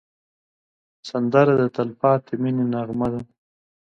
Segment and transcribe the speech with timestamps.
[1.09, 3.19] سندره د تل پاتې مینې نغمه ده